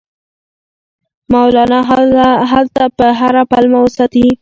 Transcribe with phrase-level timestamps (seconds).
[1.33, 1.79] مولنا
[2.51, 4.27] هلته په هره پلمه وساتي.